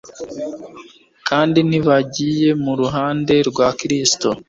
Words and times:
kandi 1.27 1.59
ntibagiye 1.67 2.49
mu 2.63 2.73
ruhande 2.81 3.35
rwa 3.49 3.67
Kristo. 3.79 4.27